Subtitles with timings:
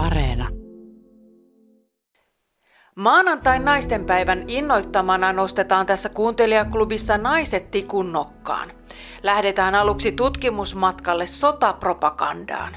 [0.00, 0.48] Areena.
[2.96, 8.72] Maanantain naistenpäivän innoittamana nostetaan tässä kuuntelijaklubissa naiset tikun nokkaan.
[9.22, 12.76] Lähdetään aluksi tutkimusmatkalle sotapropagandaan.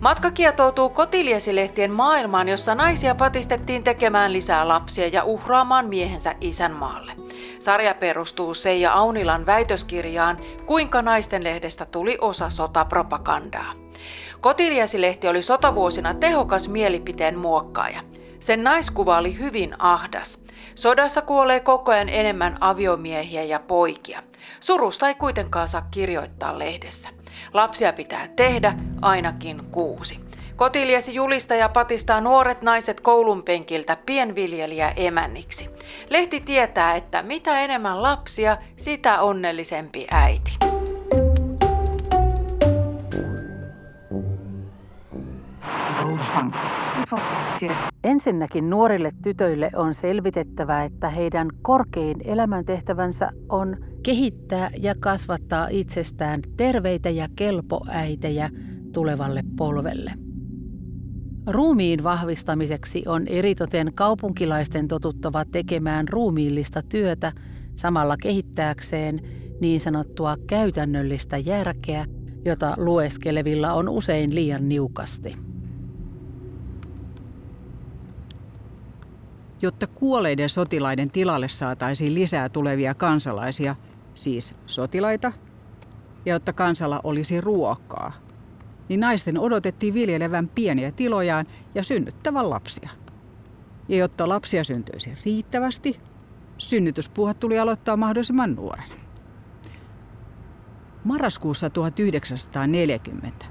[0.00, 7.12] Matka kietoutuu kotiliesilehtien maailmaan, jossa naisia patistettiin tekemään lisää lapsia ja uhraamaan miehensä isänmaalle.
[7.60, 13.87] Sarja perustuu Seija Aunilan väitöskirjaan Kuinka naisten lehdestä tuli osa sotapropagandaa.
[14.40, 18.00] Kotiliesi-lehti oli sotavuosina tehokas mielipiteen muokkaaja.
[18.40, 20.38] Sen naiskuva oli hyvin ahdas.
[20.74, 24.22] Sodassa kuolee koko ajan enemmän aviomiehiä ja poikia.
[24.60, 27.08] Surusta ei kuitenkaan saa kirjoittaa lehdessä.
[27.52, 30.20] Lapsia pitää tehdä ainakin kuusi.
[30.56, 35.70] Kotiliesi julistaja patistaa nuoret naiset koulun penkiltä pienviljelijä emänniksi.
[36.08, 40.57] Lehti tietää, että mitä enemmän lapsia, sitä onnellisempi äiti.
[48.04, 57.10] Ensinnäkin nuorille tytöille on selvitettävä, että heidän korkein elämäntehtävänsä on kehittää ja kasvattaa itsestään terveitä
[57.10, 58.50] ja kelpoäitejä
[58.92, 60.12] tulevalle polvelle.
[61.46, 67.32] Ruumiin vahvistamiseksi on eritoten kaupunkilaisten totuttava tekemään ruumiillista työtä
[67.76, 69.20] samalla kehittääkseen
[69.60, 72.04] niin sanottua käytännöllistä järkeä,
[72.44, 75.47] jota lueskelevilla on usein liian niukasti.
[79.62, 83.76] Jotta kuolleiden sotilaiden tilalle saataisiin lisää tulevia kansalaisia,
[84.14, 85.32] siis sotilaita,
[86.26, 88.12] ja jotta kansalla olisi ruokaa–
[88.88, 92.90] niin naisten odotettiin viljelevän pieniä tilojaan ja synnyttävän lapsia.
[93.88, 96.00] Ja jotta lapsia syntyisi riittävästi,
[96.58, 98.94] synnytyspuhat tuli aloittaa mahdollisimman nuorena.
[101.04, 103.46] Marraskuussa 1940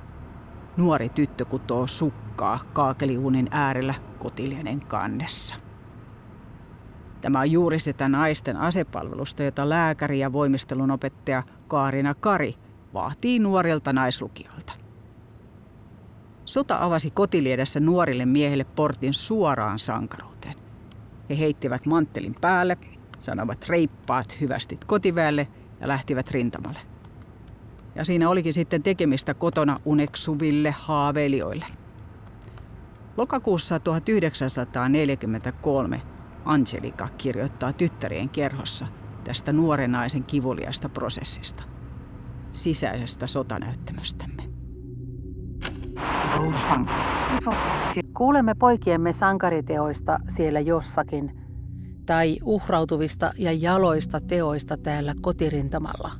[0.78, 5.56] nuori tyttö kutoo sukkaa kaakeliuunin äärellä kotilienen kannessa.
[7.22, 12.56] Tämä on juuri sitä naisten asepalvelusta, jota lääkäri ja voimistelun opettaja Kaarina Kari
[12.94, 14.74] vaatii nuorilta naislukijoilta.
[16.46, 20.56] Sota avasi kotiliedessä nuorille miehille portin suoraan sankaruuteen.
[21.30, 22.78] He heittivät manttelin päälle,
[23.20, 25.48] sanovat reippaat hyvästit kotiväelle
[25.82, 26.80] ja lähtivät rintamalle.
[27.96, 31.66] Ja siinä olikin sitten tekemistä kotona uneksuville haaveilijoille.
[33.18, 36.02] Lokakuussa 1943
[36.48, 38.88] Angelika kirjoittaa tyttärien kerhossa
[39.24, 41.64] tästä nuoren naisen kivuliasta prosessista,
[42.52, 44.44] sisäisestä sotanäyttämöstämme.
[48.18, 51.32] Kuulemme poikiemme sankariteoista siellä jossakin,
[52.06, 56.12] tai uhrautuvista ja jaloista teoista täällä kotirintamalla.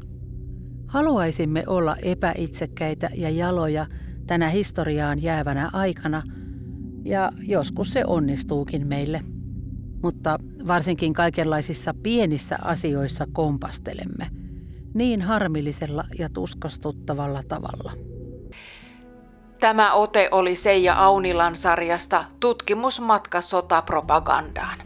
[0.88, 3.86] Haluaisimme olla epäitsekkäitä ja jaloja
[4.28, 6.22] tänä historiaan jäävänä aikana,
[7.06, 9.22] ja joskus se onnistuukin meille.
[10.04, 10.38] Mutta
[10.68, 14.28] varsinkin kaikenlaisissa pienissä asioissa kompastelemme,
[14.94, 17.92] niin harmillisella ja tuskastuttavalla tavalla.
[19.60, 24.78] Tämä ote oli Seija Aunilan sarjasta Tutkimusmatka sotapropagandaan.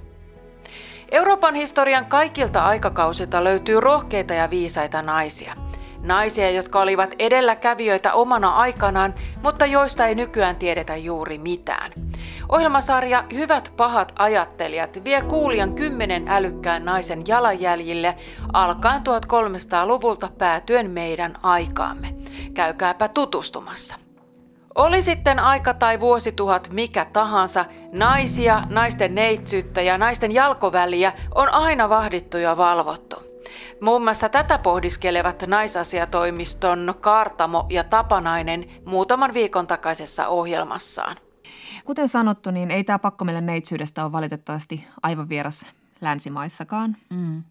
[1.11, 5.55] Euroopan historian kaikilta aikakausilta löytyy rohkeita ja viisaita naisia.
[6.03, 9.13] Naisia, jotka olivat edelläkävijöitä omana aikanaan,
[9.43, 11.91] mutta joista ei nykyään tiedetä juuri mitään.
[12.51, 18.15] Ohjelmasarja Hyvät pahat ajattelijat vie kuulijan kymmenen älykkään naisen jalanjäljille
[18.53, 22.15] alkaen 1300-luvulta päätyen meidän aikaamme.
[22.53, 23.95] Käykääpä tutustumassa.
[24.75, 31.89] Oli sitten aika tai vuosituhat mikä tahansa, naisia, naisten neitsyyttä ja naisten jalkoväliä on aina
[31.89, 33.15] vahdittu ja valvottu.
[33.81, 41.17] Muun muassa tätä pohdiskelevat naisasiatoimiston Kaartamo ja Tapanainen muutaman viikon takaisessa ohjelmassaan.
[41.85, 45.65] Kuten sanottu, niin ei tämä pakko meille neitsyydestä ole valitettavasti aivan vieras
[46.01, 46.97] länsimaissakaan.
[47.09, 47.43] Mm.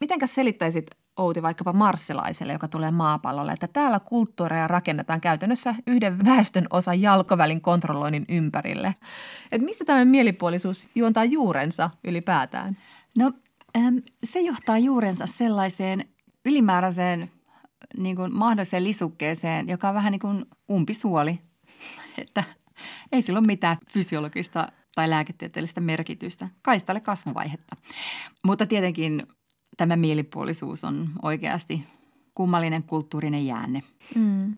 [0.00, 6.66] Mitenkäs selittäisit Outi vaikkapa marssilaiselle, joka tulee maapallolle, että täällä kulttuureja rakennetaan käytännössä yhden väestön
[6.70, 8.94] osan jalkovälin kontrolloinnin ympärille.
[9.52, 12.76] Että missä tämä mielipuolisuus juontaa juurensa ylipäätään?
[13.18, 13.32] No
[14.24, 16.04] se johtaa juurensa sellaiseen
[16.44, 17.30] ylimääräiseen
[17.96, 21.40] niin kuin mahdolliseen lisukkeeseen, joka on vähän niin kuin umpisuoli.
[22.18, 22.44] Että
[23.12, 27.76] ei sillä ole mitään fysiologista tai lääketieteellistä merkitystä, kaistalle kasvuvaihetta.
[28.44, 29.26] Mutta tietenkin
[29.76, 31.84] tämä mielipuolisuus on oikeasti
[32.34, 33.82] kummallinen kulttuurinen jäänne.
[34.14, 34.54] Mm.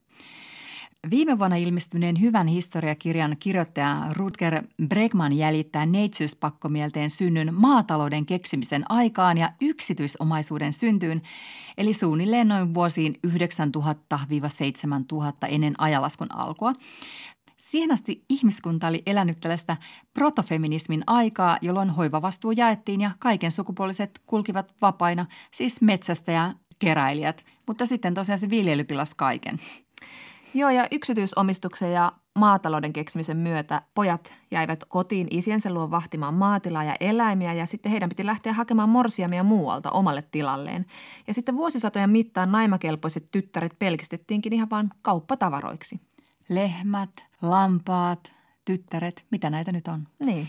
[1.11, 9.53] Viime vuonna ilmestyneen hyvän historiakirjan kirjoittaja Rutger Bregman jäljittää neitsyyspakkomielteen synnyn maatalouden keksimisen aikaan ja
[9.61, 11.23] yksityisomaisuuden syntyyn,
[11.79, 13.31] eli suunnilleen noin vuosiin 9000-7000
[15.49, 16.73] ennen ajalaskun alkua.
[17.57, 19.77] Siihen asti ihmiskunta oli elänyt tällaista
[20.15, 27.45] protofeminismin aikaa, jolloin hoivavastuu jaettiin ja kaiken sukupuoliset kulkivat vapaina, siis metsästä ja keräilijät.
[27.67, 29.59] Mutta sitten tosiaan se viljely pilasi kaiken.
[30.55, 36.97] Joo, ja yksityisomistuksen ja maatalouden keksimisen myötä pojat jäivät kotiin isiensä luo vahtimaan maatilaa ja
[37.01, 40.87] eläimiä ja sitten heidän piti lähteä hakemaan morsiamia muualta omalle tilalleen.
[41.27, 46.01] Ja sitten vuosisatojen mittaan naimakelpoiset tyttäret pelkistettiinkin ihan vaan kauppatavaroiksi.
[46.49, 47.11] Lehmät,
[47.43, 48.33] lampaat,
[48.65, 50.09] tyttäret, mitä näitä nyt on?
[50.19, 50.49] Niin.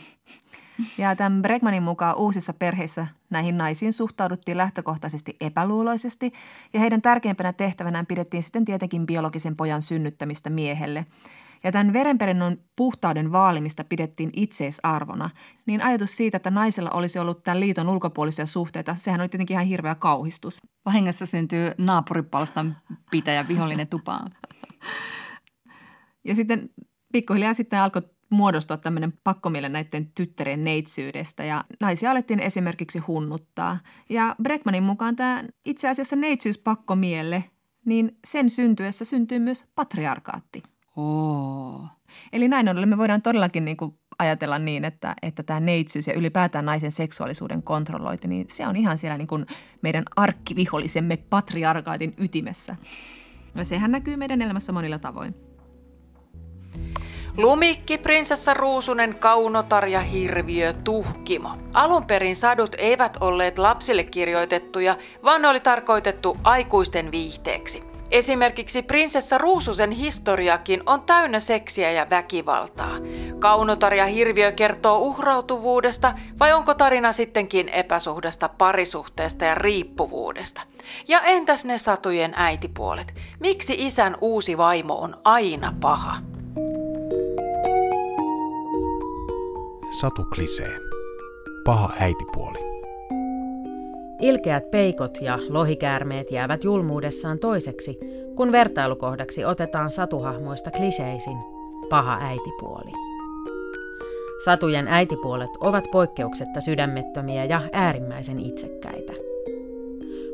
[0.98, 6.34] Ja tämän Bregmanin mukaan uusissa perheissä näihin naisiin suhtauduttiin lähtökohtaisesti epäluuloisesti
[6.74, 11.06] ja heidän tärkeimpänä tehtävänään pidettiin sitten tietenkin biologisen pojan synnyttämistä miehelle.
[11.64, 15.30] Ja tämän verenperinnön puhtauden vaalimista pidettiin itseisarvona,
[15.66, 19.66] niin ajatus siitä, että naisella olisi ollut tämän liiton ulkopuolisia suhteita, sehän oli tietenkin ihan
[19.66, 20.62] hirveä kauhistus.
[20.86, 22.78] Vahingossa syntyy naapuripalstan
[23.12, 24.32] pitäjä vihollinen tupaan.
[26.26, 26.70] Ja sitten
[27.14, 33.80] pikkuhiljaa sitten alkoi muodostua tämmöinen pakkomielle näiden tyttären neitsyydestä ja naisia alettiin esimerkiksi hunnuttaa.
[34.10, 37.44] Ja Breckmanin mukaan tämä itse asiassa neitsyys pakkomielle,
[37.86, 40.64] niin sen syntyessä syntyy myös patriarkaatti.
[40.96, 41.88] Oo.
[42.34, 46.14] Eli näin ollen me voidaan todellakin niin kuin ajatella niin, että, että tämä neitsyys ja
[46.14, 49.46] ylipäätään naisen seksuaalisuuden kontrollointi, niin se on ihan siellä niin kuin
[49.82, 52.76] meidän arkkivihollisemme patriarkaatin ytimessä.
[53.56, 55.45] Ja sehän näkyy meidän elämässä monilla tavoin.
[57.38, 61.50] Lumikki, prinsessa Ruusunen, Kaunotar ja Hirviö, Tuhkimo.
[61.74, 67.84] Alun perin sadut eivät olleet lapsille kirjoitettuja, vaan ne oli tarkoitettu aikuisten viihteeksi.
[68.12, 72.98] Esimerkiksi prinsessa Ruususen historiakin on täynnä seksiä ja väkivaltaa.
[73.40, 80.62] Kaunotar ja Hirviö kertoo uhrautuvuudesta vai onko tarina sittenkin epäsuhdasta parisuhteesta ja riippuvuudesta?
[81.08, 83.16] Ja entäs ne satujen äitipuolet?
[83.40, 86.35] Miksi isän uusi vaimo on aina paha?
[90.00, 90.80] Satu Klisee.
[91.66, 92.60] Paha äitipuoli.
[94.22, 98.00] Ilkeät peikot ja lohikäärmeet jäävät julmuudessaan toiseksi,
[98.36, 101.38] kun vertailukohdaksi otetaan satuhahmoista kliseisin
[101.90, 102.92] paha äitipuoli.
[104.46, 109.14] Satujen äitipuolet ovat poikkeuksetta sydämettömiä ja äärimmäisen itsekkäitä.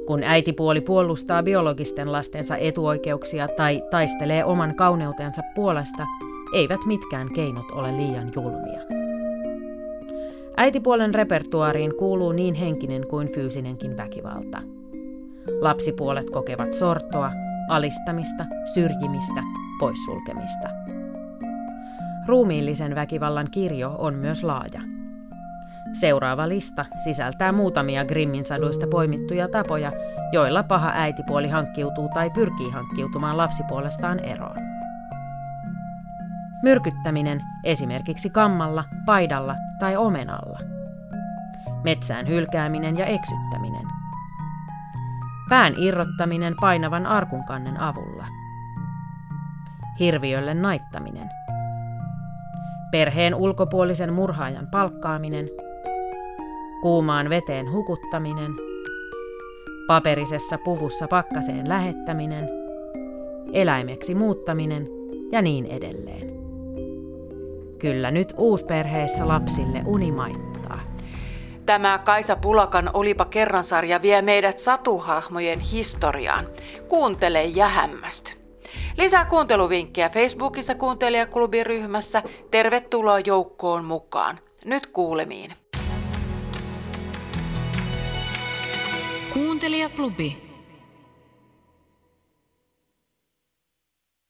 [0.07, 6.05] Kun äitipuoli puolustaa biologisten lastensa etuoikeuksia tai taistelee oman kauneutensa puolesta,
[6.55, 9.00] eivät mitkään keinot ole liian julmia.
[10.61, 14.61] Äitipuolen repertuariin kuuluu niin henkinen kuin fyysinenkin väkivalta.
[15.61, 17.31] Lapsipuolet kokevat sortoa,
[17.69, 19.43] alistamista, syrjimistä,
[19.79, 20.69] poissulkemista.
[22.27, 24.81] Ruumiillisen väkivallan kirjo on myös laaja.
[25.93, 29.91] Seuraava lista sisältää muutamia Grimmin saduista poimittuja tapoja,
[30.31, 34.57] joilla paha äitipuoli hankkiutuu tai pyrkii hankkiutumaan lapsipuolestaan eroon.
[36.63, 40.59] Myrkyttäminen esimerkiksi kammalla, paidalla tai omenalla.
[41.83, 43.87] Metsään hylkääminen ja eksyttäminen.
[45.49, 48.25] Pään irrottaminen painavan arkunkannen avulla.
[49.99, 51.29] Hirviölle naittaminen.
[52.91, 55.49] Perheen ulkopuolisen murhaajan palkkaaminen.
[56.81, 58.51] Kuumaan veteen hukuttaminen.
[59.87, 62.49] Paperisessa puvussa pakkaseen lähettäminen.
[63.53, 64.87] Eläimeksi muuttaminen
[65.31, 66.30] ja niin edelleen.
[67.81, 70.79] Kyllä nyt uusperheissä lapsille uni maittaa.
[71.65, 76.47] Tämä Kaisa Pulakan Olipa kerran sarja vie meidät satuhahmojen historiaan.
[76.87, 78.31] Kuuntele ja hämmästy.
[78.97, 82.23] Lisää kuunteluvinkkejä Facebookissa kuuntelijaklubiryhmässä.
[82.51, 84.39] Tervetuloa joukkoon mukaan.
[84.65, 85.53] Nyt kuulemiin.
[89.33, 90.50] Kuuntelijaklubi.